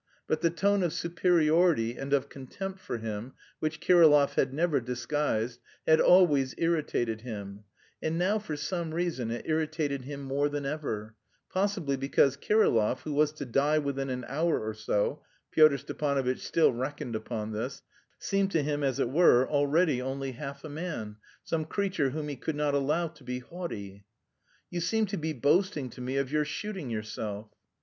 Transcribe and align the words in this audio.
But 0.25 0.41
the 0.41 0.49
tone 0.49 0.81
of 0.81 0.93
superiority 0.93 1.95
and 1.95 2.11
of 2.11 2.27
contempt 2.27 2.79
for 2.79 2.97
him, 2.97 3.33
which 3.59 3.79
Kirillov 3.79 4.33
had 4.33 4.51
never 4.51 4.79
disguised, 4.81 5.59
had 5.85 6.01
always 6.01 6.55
irritated 6.57 7.21
him, 7.21 7.65
and 8.01 8.17
now 8.17 8.39
for 8.39 8.57
some 8.57 8.95
reason 8.95 9.29
it 9.29 9.43
irritated 9.47 10.01
him 10.05 10.23
more 10.23 10.49
than 10.49 10.65
ever 10.65 11.13
possibly 11.51 11.97
because 11.97 12.35
Kirillov, 12.35 13.01
who 13.01 13.13
was 13.13 13.31
to 13.33 13.45
die 13.45 13.77
within 13.77 14.09
an 14.09 14.25
hour 14.27 14.59
or 14.67 14.73
so 14.73 15.21
(Pyotr 15.51 15.77
Stepanovitch 15.77 16.39
still 16.43 16.73
reckoned 16.73 17.15
upon 17.15 17.51
this), 17.51 17.83
seemed 18.17 18.49
to 18.53 18.63
him, 18.63 18.81
as 18.83 18.99
it 18.99 19.11
were, 19.11 19.47
already 19.47 20.01
only 20.01 20.31
half 20.31 20.63
a 20.63 20.69
man, 20.69 21.17
some 21.43 21.63
creature 21.63 22.09
whom 22.09 22.27
he 22.27 22.35
could 22.35 22.55
not 22.55 22.73
allow 22.73 23.07
to 23.09 23.23
be 23.23 23.37
haughty. 23.37 24.05
"You 24.71 24.81
seem 24.81 25.05
to 25.05 25.17
be 25.17 25.33
boasting 25.33 25.91
to 25.91 26.01
me 26.01 26.17
of 26.17 26.31
your 26.31 26.43
shooting 26.45 26.89
yourself." 26.89 27.51